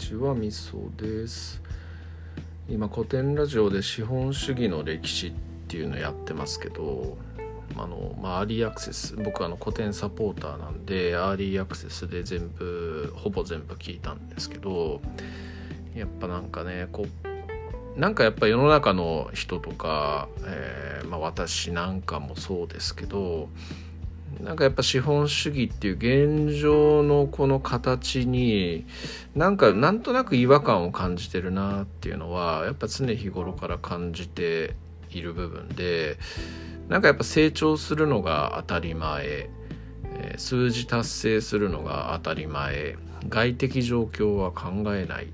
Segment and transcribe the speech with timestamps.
[0.00, 1.60] ちはみそです。
[2.70, 5.32] 今古典ラジオで資本主義の歴史っ
[5.68, 7.18] ていうのやってますけど
[7.76, 15.02] あの、まあ、アーリーアクセス僕あの古典サポーターなんでアーリーアクセスで全部ほぼ全部聞いたんですけど
[15.94, 17.06] やっぱなんかねこ
[17.96, 23.50] うなんかやっぱ世の中の人とか、えーまあ、私なんかもそうですけど
[24.38, 25.96] なんかやっぱ資本主義っていう
[26.48, 28.86] 現状のこの形に
[29.34, 34.76] なんかなんとなく違和感を感じてるなっていうのはやっぱ常日頃から感じて
[35.10, 36.16] いる部分で
[36.88, 39.50] なんかやっぱ成長するのが当たり前
[40.36, 42.96] 数字達成するのが当たり前
[43.28, 45.28] 外的状況は考えない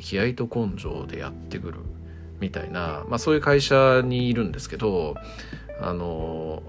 [0.00, 1.80] 気合と根性でやってくる
[2.40, 5.14] みたいな、まあ、そういう会社にいるんですけど
[5.80, 6.62] あの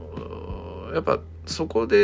[0.94, 1.98] やっぱそこで、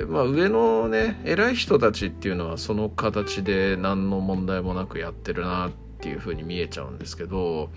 [0.00, 7.70] えー、まあ、上のね偉い人たちっていうのはその形で何の問題もなくやってるなっていうふうに見えちゃうんですけど、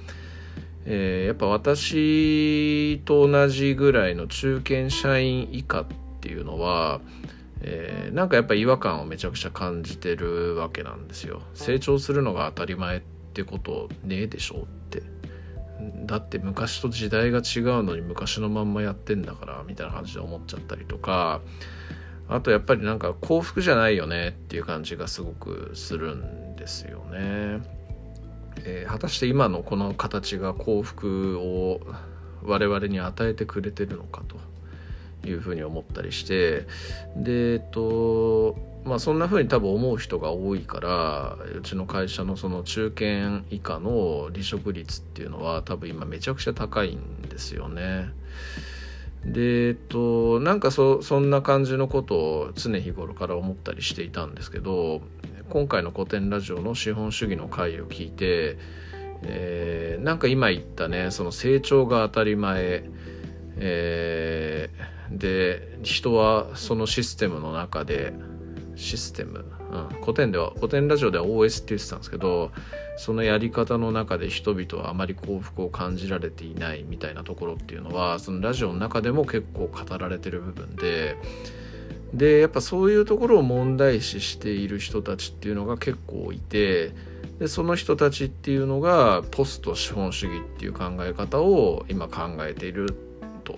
[0.86, 5.86] えー、やっぱ私と同じぐらいの中堅社員以下っ
[6.22, 7.02] ていうのは、
[7.62, 11.42] えー、なんかやっぱ違和感をめちゃくちゃ感じてるわけなんですよ。
[11.54, 13.02] 成長するのが当たり前っ
[13.34, 15.02] てことねえでしょって
[16.06, 21.42] だって昔と時代が違うのに昔のまんまやってんだからみたいな感じで思っちゃったりとか
[22.30, 27.84] あとやっぱりなんか幸福じゃないよねっていう感じがすごくするんですよね。
[28.66, 31.82] えー、果たして今のこの形が幸福を
[32.44, 36.68] 我々に与えてくれてるのかというふうに思ったりして
[37.16, 48.12] でえっとまあそんな風に多分思う人が多いからうちの会社のその中堅以下の離職率っていうのは多分今めちゃくちゃ高いんですよね。
[49.26, 55.02] でえっとなんかそそんな感じのことを常日頃から思ったりしていたんですけど
[55.50, 58.58] 今回の古典ラジオの資本主義の回を聞いて、
[59.24, 62.84] えー、なんか今言ったねその成長が当たり前、
[63.58, 68.14] えー、で人はそのシステムの中で
[68.84, 72.52] システム、うん、古典では古典ラジオでは OS って言ってたんですけど
[72.98, 81.18] そのやり方の中で人々はあまり幸福を感じられていないみたいなところっていうのはそのラジオの中でも結構語られてる部分で
[82.14, 86.92] でやっぱそういうところを問題視している人たちっていうのが結構いて
[87.40, 92.96] でその人たちっていうのがポスト資本主義っていう考え方を今考えている
[93.44, 93.58] と。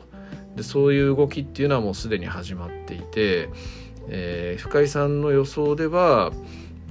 [0.56, 3.50] でそういう動きっていうのはもうすでに始まっていて
[4.10, 6.32] えー、深井さんの予想では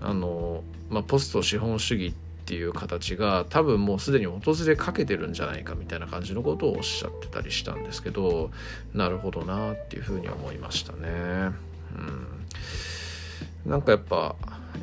[0.00, 8.50] あの、まあ、ポスト資本主義っていう形が多分もうすでに訪れかけてるんじゃないかみたいな感じのことをおっしゃってたりしたんですけど
[8.92, 11.52] なるほどなっていうふうに思いましたね。
[13.64, 14.36] うん、なんかやっぱ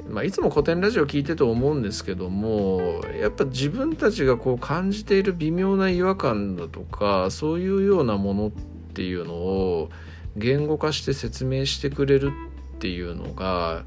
[0.09, 8.51] まあ、いつも古典ラジオ聞いてて思うんですけどもやっぱ自分たちがこう感じている微妙な違和感だとかそういうようなものっ
[8.93, 9.89] ていうのを
[10.35, 12.31] 言語化して説明してくれる
[12.75, 13.83] っていうのが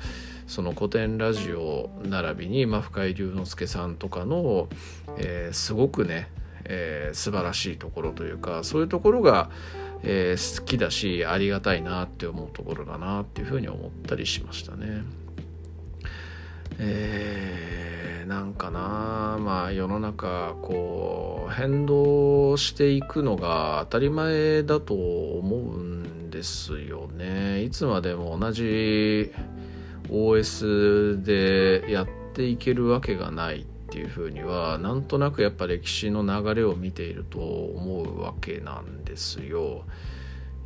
[0.46, 4.68] その古典ラジオ並びに、まあ、深井龍之介さんとかの、
[5.18, 6.28] えー、すごくね、
[6.64, 9.50] えー、素晴らしいところというかそういうところが、
[10.02, 15.02] えー、好きだしありがたいなって思うところだなっていうふうに思ったりしましたね。
[16.78, 26.03] えー、なんかなまあ世の中こう変動していくのが当たり前だと思うん
[26.34, 27.62] ですよね。
[27.62, 29.32] いつまでも同じ
[30.08, 39.84] OS でやっていけるわけがないっていうふうにはなんとなくやっぱ歴史の流れを見ていると思うわけなんですよ。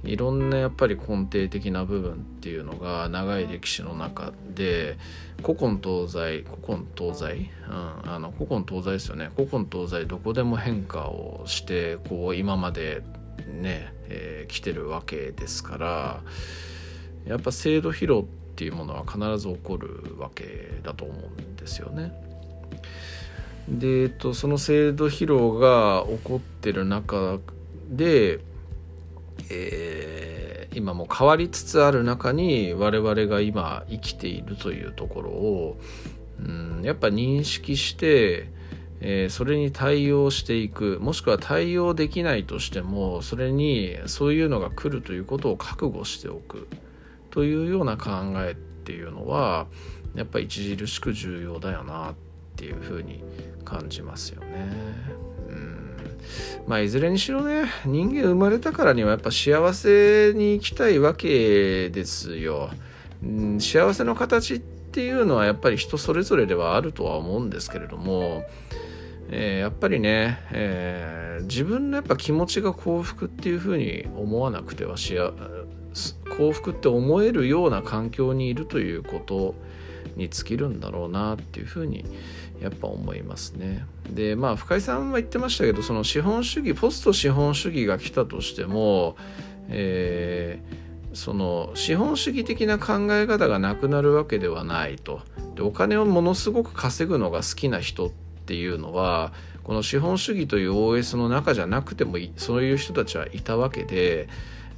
[0.04, 4.96] いろんなやっぱり根底的な部分っていうのが長い歴史の中で
[5.42, 7.72] 古今東西古今東西、う
[8.08, 9.30] ん、あの古今東西ですよね。
[9.36, 13.02] 古今東西どこでも変化をしてこう今まで
[13.46, 16.20] ね、えー、来てるわけですから
[17.26, 18.24] やっぱ制度疲労っ
[18.56, 22.12] ていうものは必ず起こるわけだと思うんですよね。
[23.68, 27.38] で、えっと、その制度疲労が起こってる中
[27.90, 28.40] で
[29.50, 35.80] えー、今も変わりつつある中に我々が今生きているというところを、
[36.40, 38.50] うん、やっぱ認識して、
[39.00, 46.68] えー、それに対応していくもしくは対応できないとしてもそれにそういうのが来るということを覚悟しておく
[47.30, 49.66] というような考えっていうのは
[50.14, 52.14] やっぱ著しく重要だよなっ
[52.56, 53.22] ていうふうに
[53.64, 55.18] 感じますよね。
[56.66, 62.70] まあいずれにしろね人間生まれたからにはやっぱ幸せに生きたいわけですよ。
[63.22, 68.44] うん、幸せの形っっていうのはやっぱり人それぞれではあるとは思うんですけれども、
[69.28, 75.32] えー、やっぱりね、えー、自分のやっぱ気持ちが幸福っていうふうに思わなくてはしや
[76.38, 79.54] 幸福って思えるような環境にいるということ
[80.16, 82.04] に尽きるんだろうなっていうふうに
[82.60, 83.84] やっぱ思いますね。
[84.10, 89.16] でまあ深井さんは言ってましたけどその資本主義ポスト資本主義が来たとしても、
[89.68, 95.20] えー、その資本主義的な考え方がなくなるわけではないと。
[95.54, 98.10] でお金をものすごく稼ぐのが好きな人っ
[98.46, 99.32] ていうのは
[99.64, 104.28] この資本主義という OS の中じゃなくてもそういう人たちはいたわけで。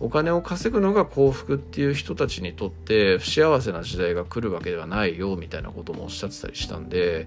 [0.03, 7.26] お金を稼ぐのが幸福っていう人たちにとって不幸せな時代が来るわけではないよみたいなこともおっしゃってたりしたんで、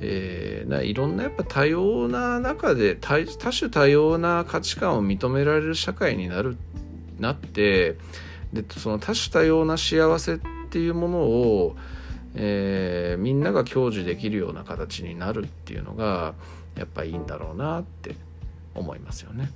[0.00, 6.56] えー、ないろんなやっぱ多様な中で多種多様な価値観を認められる社会になる
[7.20, 7.96] なって
[8.62, 11.76] でその多種多様な幸せっていうものを、
[12.34, 16.34] えー、みんなが享受できるような形になるっていうのが
[16.76, 18.14] やっぱいいんだろうなって
[18.74, 19.50] 思いますよね。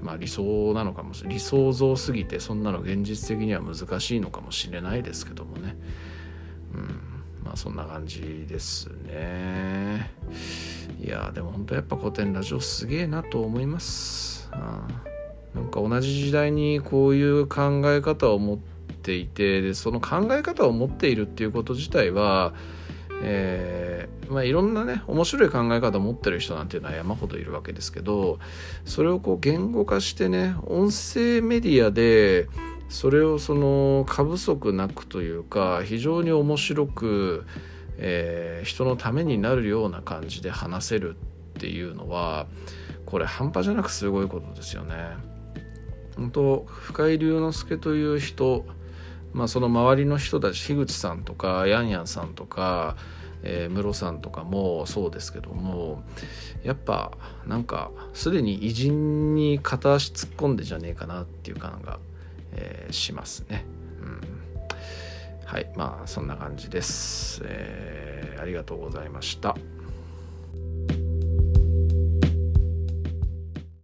[0.00, 5.76] うん、まあ理想なのかもしれない理想像すぎてそんなの現実的には難しいのかもしれないですけどもね、
[6.74, 10.10] うん、まあそんな感じですね。
[11.02, 14.60] いやでも本当やっぱ古典ラジオすげえなと思います、うん、
[15.54, 22.54] なんか同じ時代にこういう考え方を持っていてでその考え方を持っているっていうこと自体は
[23.24, 28.40] えー、まあ、いろんなね面白い考え方を持ってる人なんていうのは山ほどいるわけですけど
[28.84, 32.48] それをこう言語化してね音声メディアで
[32.88, 37.46] それをその過不足なくというか非常に面白く、
[37.96, 42.46] えー、人のためになるような感じで話せるっていうのは
[43.06, 45.31] これ半端じゃなくすごいことですよね。
[46.16, 48.64] 本当深井龍之介という人
[49.32, 52.96] まあ、その周りの人たち樋口さんとかヤンヤンさんとか、
[53.42, 56.02] えー、ムロさんとかもそうですけども
[56.62, 57.12] やっぱ
[57.46, 61.98] なんかすでに偉人に片足突っ込んでじゃねえかなっていう感が、
[62.52, 63.64] えー、しますね。
[64.00, 64.20] うん、
[65.46, 69.56] はいまあそんな感じです、えー、ありがとうございました。